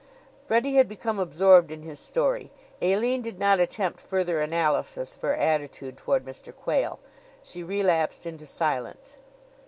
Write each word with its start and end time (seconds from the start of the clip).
Freddie 0.47 0.73
had 0.77 0.87
become 0.87 1.19
absorbed 1.19 1.69
in 1.71 1.83
his 1.83 1.99
story. 1.99 2.49
Aline 2.81 3.21
did 3.21 3.37
not 3.37 3.59
attempt 3.59 4.01
further 4.01 4.41
analysis 4.41 5.13
of 5.13 5.21
her 5.21 5.35
attitude 5.35 5.95
toward 5.95 6.25
Mr. 6.25 6.51
Quayle; 6.51 6.99
she 7.43 7.61
relapsed 7.61 8.25
into 8.25 8.47
silence. 8.47 9.17